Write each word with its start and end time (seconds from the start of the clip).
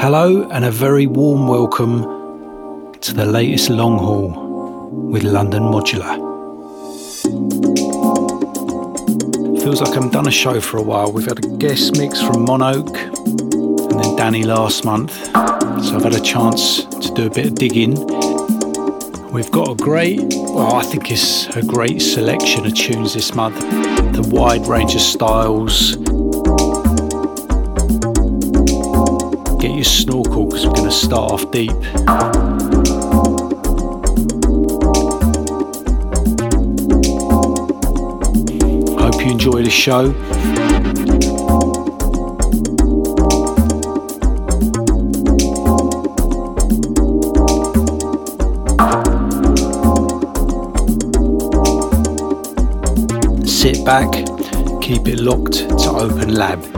Hello, 0.00 0.48
and 0.50 0.64
a 0.64 0.70
very 0.70 1.06
warm 1.06 1.46
welcome 1.46 2.04
to 3.00 3.12
the 3.12 3.26
latest 3.26 3.68
long 3.68 3.98
haul 3.98 4.88
with 5.10 5.24
London 5.24 5.64
Modular. 5.64 6.16
Feels 9.62 9.82
like 9.82 9.90
I 9.90 9.94
haven't 9.94 10.14
done 10.14 10.26
a 10.26 10.30
show 10.30 10.58
for 10.58 10.78
a 10.78 10.82
while. 10.82 11.12
We've 11.12 11.26
had 11.26 11.44
a 11.44 11.48
guest 11.58 11.98
mix 11.98 12.22
from 12.22 12.46
Monoke 12.46 12.96
and 13.90 14.02
then 14.02 14.16
Danny 14.16 14.44
last 14.44 14.86
month, 14.86 15.12
so 15.26 15.96
I've 15.96 16.04
had 16.04 16.14
a 16.14 16.20
chance 16.20 16.84
to 16.86 17.12
do 17.14 17.26
a 17.26 17.30
bit 17.30 17.48
of 17.48 17.56
digging. 17.56 18.31
We've 19.32 19.50
got 19.50 19.70
a 19.70 19.74
great, 19.74 20.20
well, 20.34 20.74
I 20.74 20.82
think 20.82 21.10
it's 21.10 21.46
a 21.56 21.62
great 21.62 22.02
selection 22.02 22.66
of 22.66 22.74
tunes 22.74 23.14
this 23.14 23.34
month. 23.34 23.58
The 24.14 24.28
wide 24.30 24.66
range 24.66 24.94
of 24.94 25.00
styles, 25.00 25.96
get 29.56 29.74
your 29.74 29.84
snorkel 29.84 30.44
because 30.44 30.66
we're 30.66 30.74
going 30.74 30.90
to 30.90 30.90
start 30.90 31.32
off 31.32 31.50
deep. 31.50 31.70
Hope 38.98 39.24
you 39.24 39.30
enjoy 39.30 39.62
the 39.62 39.70
show. 39.70 41.21
Back, 53.84 54.12
keep 54.80 55.08
it 55.08 55.18
locked 55.20 55.68
to 55.68 55.90
Open 55.90 56.34
Lab. 56.34 56.71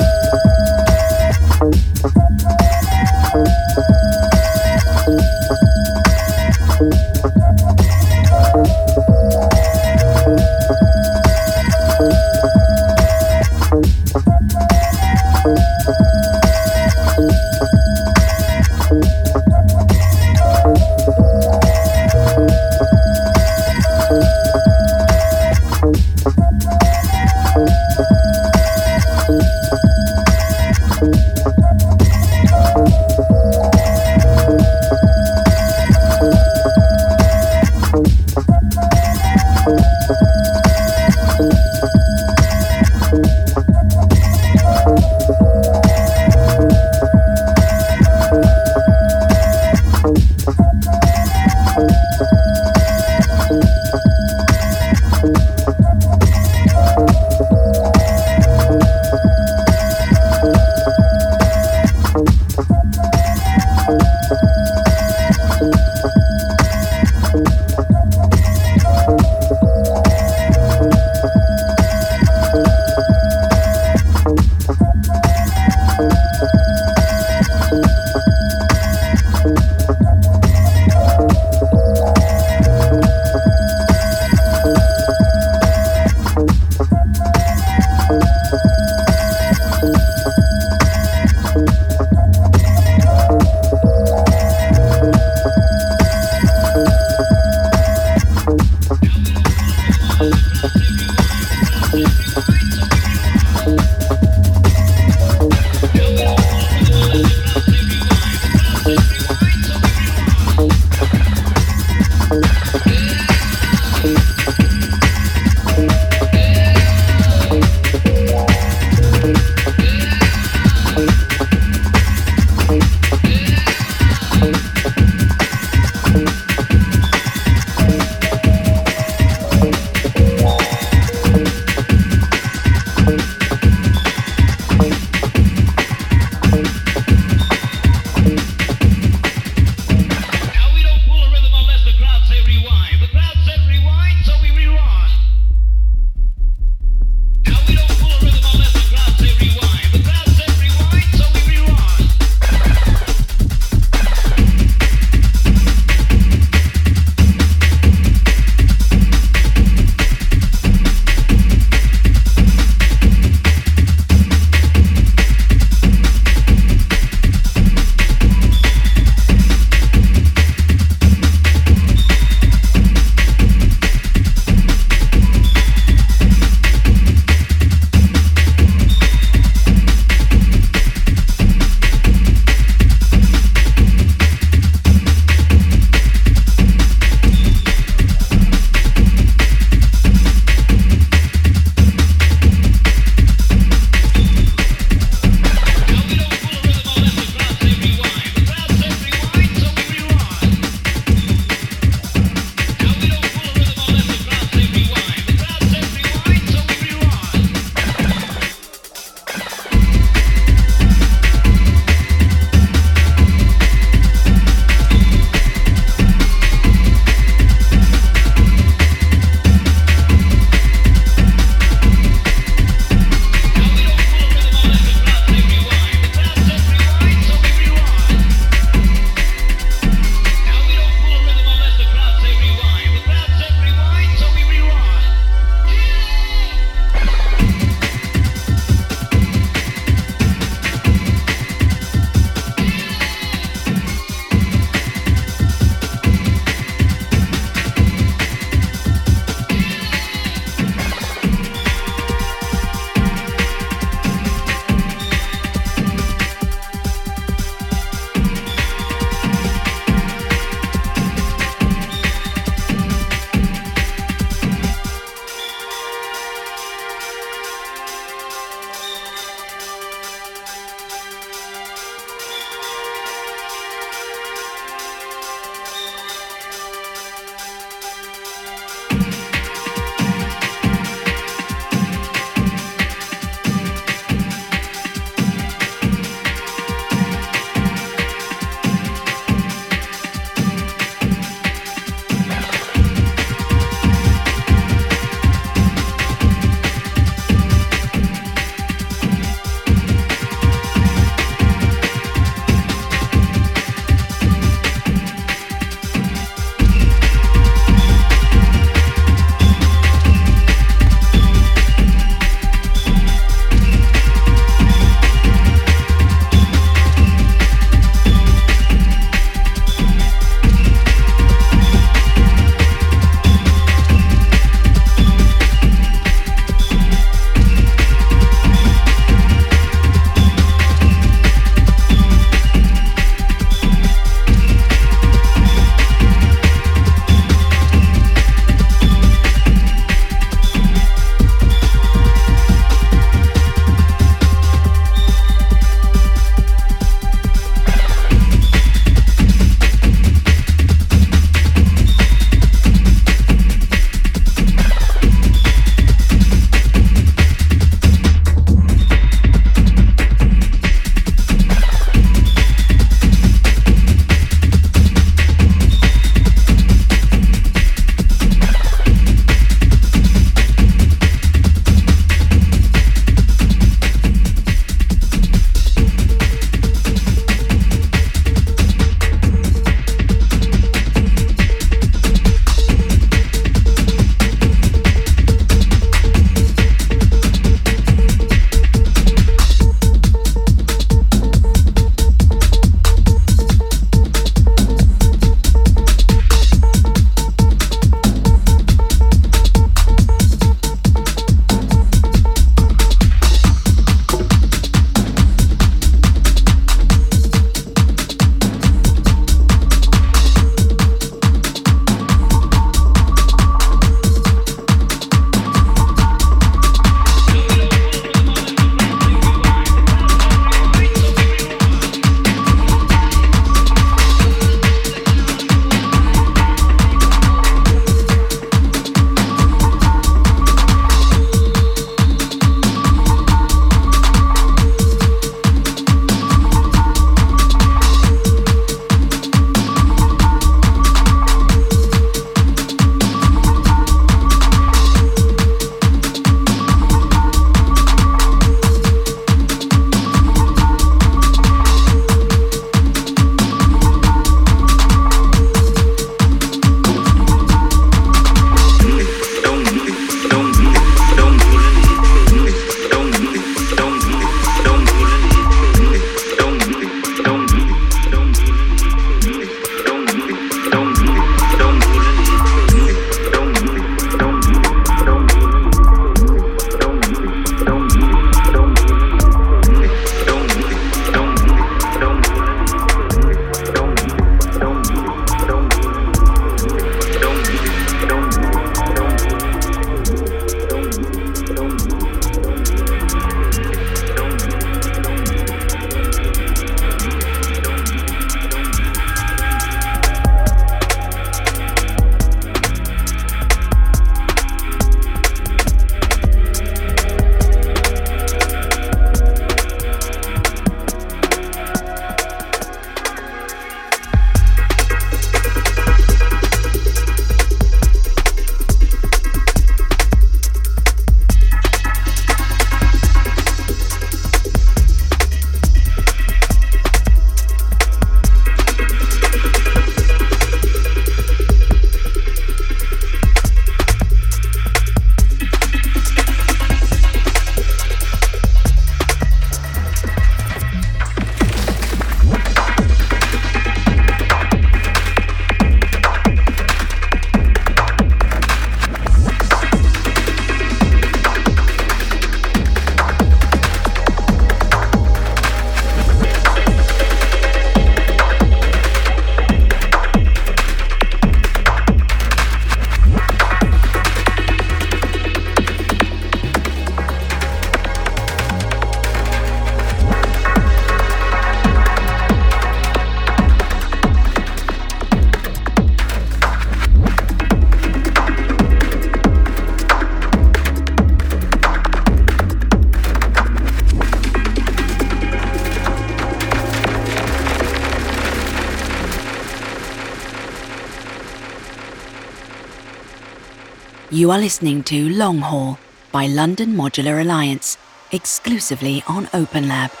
You 594.21 594.29
are 594.29 594.37
listening 594.37 594.83
to 594.83 595.09
Long 595.09 595.39
Haul 595.39 595.79
by 596.11 596.27
London 596.27 596.75
Modular 596.75 597.19
Alliance, 597.21 597.79
exclusively 598.11 599.03
on 599.07 599.25
OpenLab. 599.33 600.00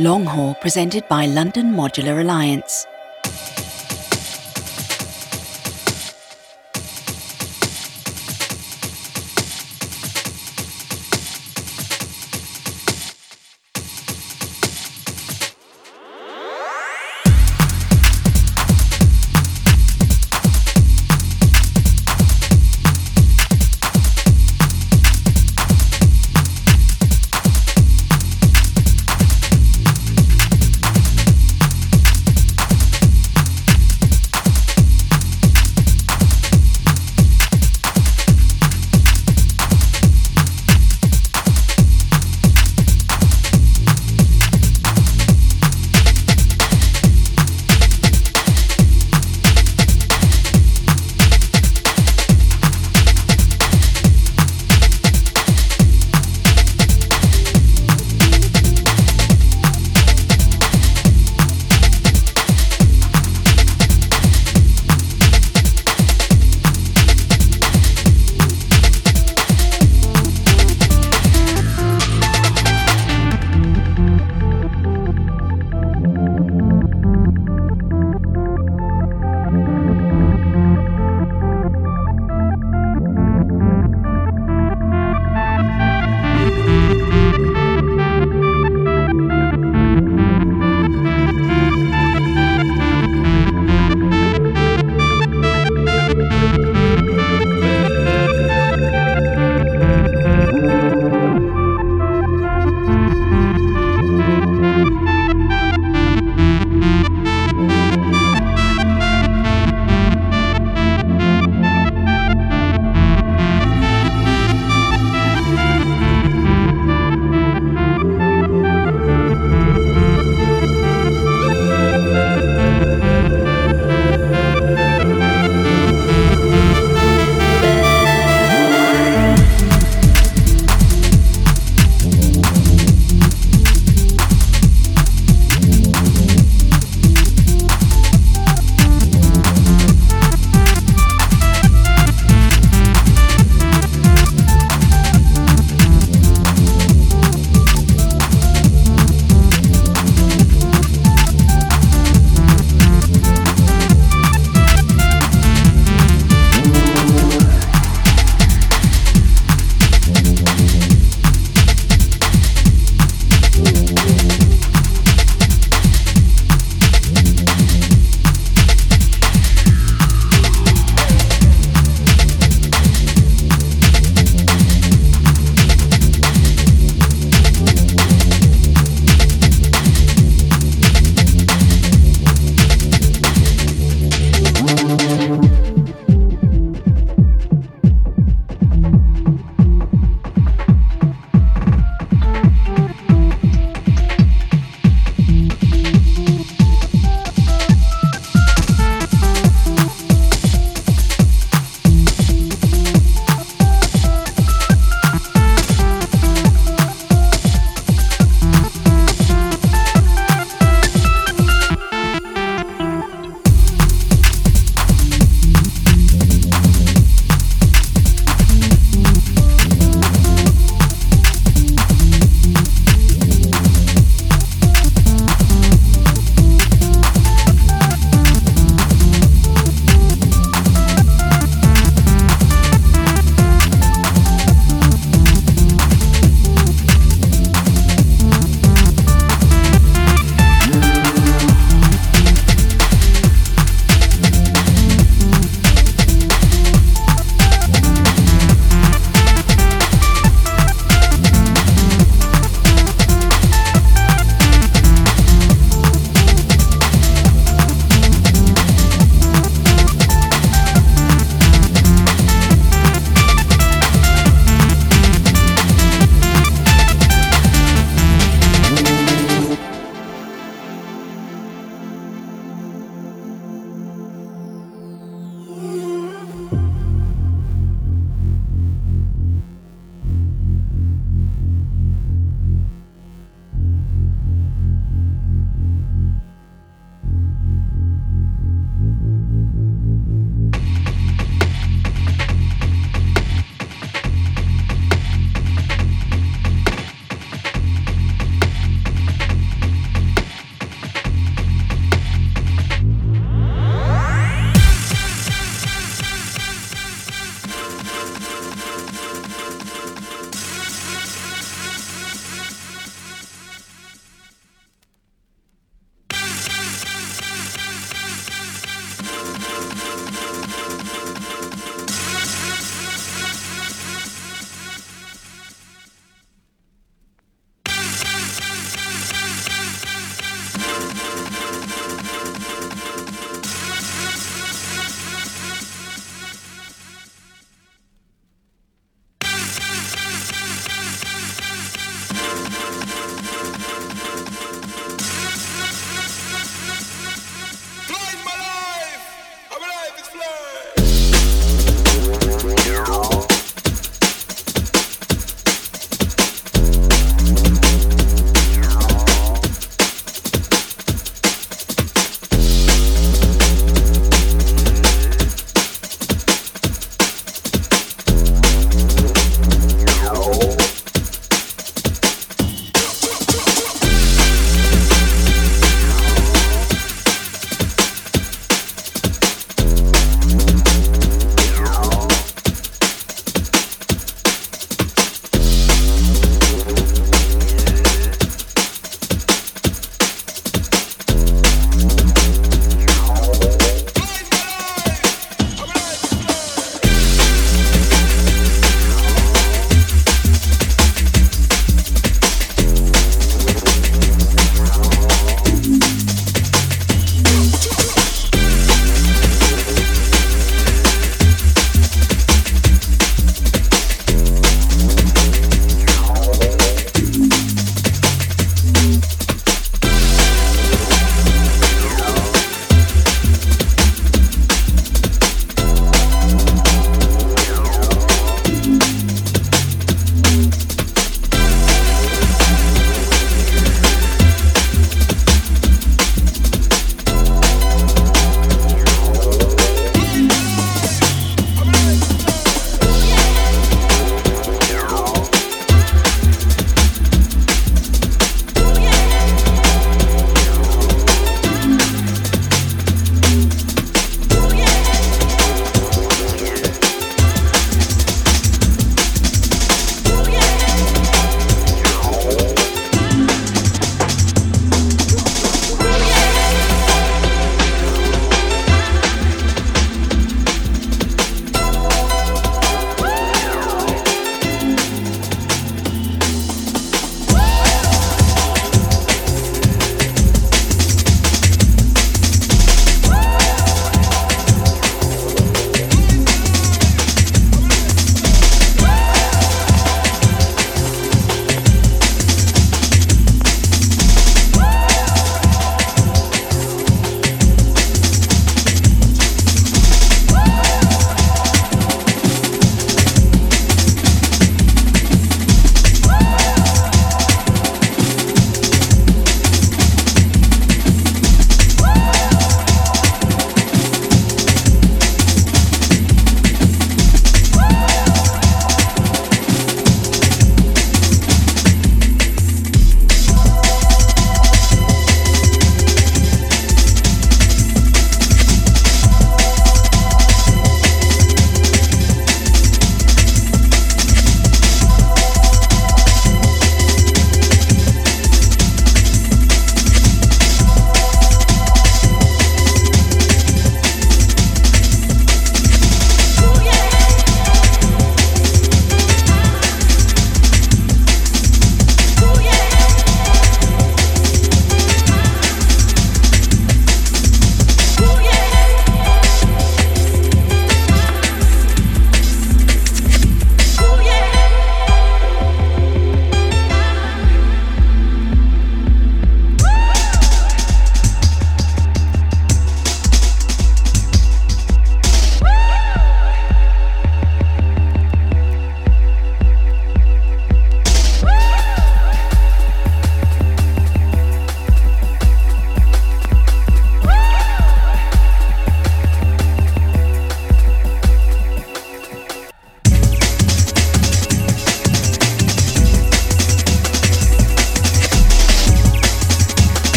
Long 0.00 0.24
Haul 0.26 0.54
presented 0.54 1.08
by 1.08 1.26
London 1.26 1.74
Modular 1.74 2.20
Alliance. 2.20 2.86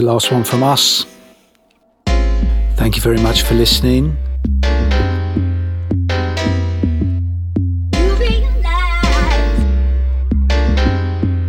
The 0.00 0.06
last 0.06 0.32
one 0.32 0.44
from 0.44 0.62
us. 0.62 1.04
Thank 2.76 2.96
you 2.96 3.02
very 3.02 3.18
much 3.18 3.42
for 3.42 3.54
listening. 3.54 4.16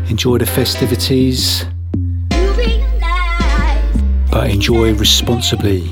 Enjoy 0.09 0.37
the 0.37 0.45
festivities, 0.45 1.65
but 4.29 4.49
enjoy 4.49 4.95
responsibly. 4.95 5.89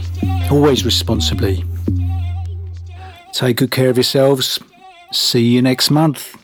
Always 0.51 0.83
responsibly. 0.83 1.63
Take 3.31 3.57
good 3.57 3.71
care 3.71 3.89
of 3.89 3.95
yourselves. 3.95 4.59
See 5.13 5.45
you 5.53 5.61
next 5.61 5.89
month. 5.89 6.38